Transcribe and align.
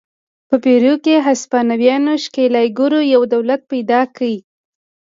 په 0.47 0.55
پیرو 0.63 0.93
کې 1.03 1.15
هسپانوي 1.27 1.89
ښکېلاکګرو 2.23 2.99
یو 3.13 3.21
دولت 3.33 3.61
پیدا 3.71 4.01
کړ. 4.15 4.29